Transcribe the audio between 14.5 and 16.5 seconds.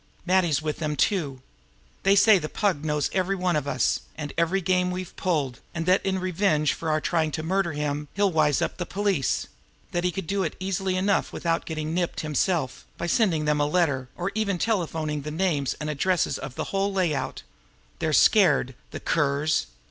telephoning the names and addresses